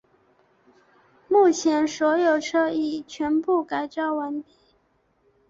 [1.27, 4.49] 目前所有车已全部改造完毕。